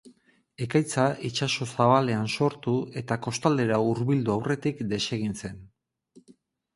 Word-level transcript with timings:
Ekaitza 0.65 1.03
itsaso 1.27 1.67
zabalean 1.75 2.23
sortu 2.35 2.73
eta 3.01 3.17
kostaldera 3.27 3.77
hurbildu 3.89 4.33
aurretik 4.37 4.81
desegin 4.95 5.37
zen. 5.43 5.61